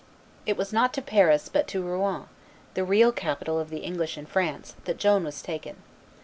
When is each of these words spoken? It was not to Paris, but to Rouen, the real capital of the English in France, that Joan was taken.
It 0.47 0.57
was 0.57 0.73
not 0.73 0.95
to 0.95 1.01
Paris, 1.03 1.47
but 1.47 1.67
to 1.67 1.83
Rouen, 1.83 2.23
the 2.73 2.83
real 2.83 3.11
capital 3.11 3.59
of 3.59 3.69
the 3.69 3.81
English 3.81 4.17
in 4.17 4.25
France, 4.25 4.73
that 4.85 4.97
Joan 4.97 5.23
was 5.25 5.43
taken. 5.43 5.83